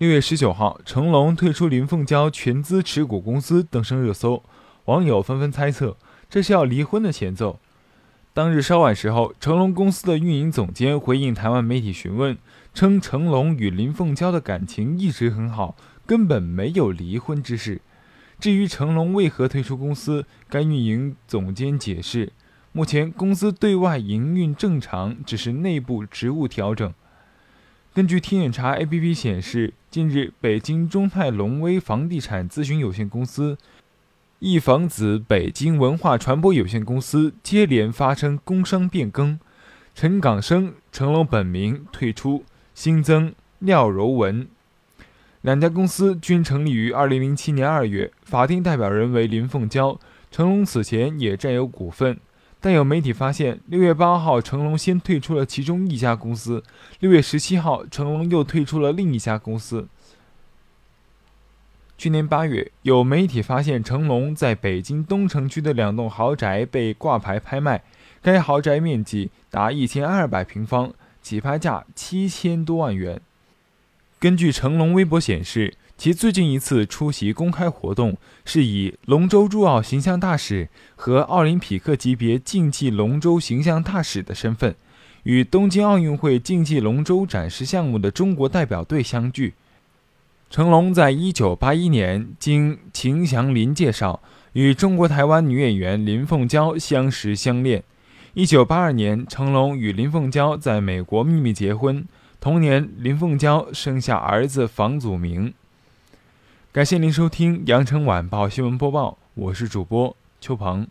[0.00, 4.42] 六月十九号，成龙退出林凤娇全资持股公司登上热搜，
[4.86, 5.98] 网友纷纷猜测
[6.30, 7.60] 这是要离婚的前奏。
[8.32, 12.38] 当日稍晚时候，成龙公司的运营总监回应台湾媒体询问，
[12.72, 15.76] 称成龙与林凤娇的感情一直很好，
[16.06, 17.82] 根本没有离婚之事。
[18.38, 22.32] 至于成龙为何退出公司，该运营总监解释，
[22.72, 26.90] 目前公司对外营运正常，只是内部职务调整。
[27.92, 33.58] 根据天眼查 APP 显示，近日北京中泰龙威房地产咨询有限公司、
[34.38, 39.40] 易房子北京文化传播有限公司接连发生工商变更，
[39.92, 42.44] 陈港生成龙本名退出，
[42.76, 44.46] 新增廖柔文。
[45.40, 49.98] 两家公司均成立于2007年2月，法定代表人为林凤娇，
[50.30, 52.20] 成龙此前也占有股份。
[52.62, 56.62] 但有媒体发现，六月八号，成龙先退出了其中一家公司；
[56.98, 59.88] 六月十七号，成龙又退出了另一家公司。
[61.96, 67.82] 去年八月，有媒体发现成龙在北京东城区的两栋豪宅被挂牌拍卖，
[68.20, 73.20] 该豪宅面积达一千二百平方，起拍价七千多万元。
[74.18, 75.74] 根据成龙微博显示。
[76.00, 84.74] 其最近一次出席公开活动，是以龙舟珠澳形象大使和奥林匹克级别竞技龙舟形象大使的身份，
[85.24, 89.52] 与东京奥运会竞技龙舟展示项目的中国代表队相聚。
[90.48, 94.22] 成龙在一九八一年经秦祥林介绍，
[94.54, 97.84] 与中国台湾女演员林凤娇相识相恋。
[98.32, 102.06] 一九八二年，成龙与林凤娇在美国秘密结婚，
[102.40, 105.52] 同年林凤娇生下儿子房祖名。
[106.72, 110.86] 感谢您收听《羊城晚报新闻播报》，我是主播邱鹏。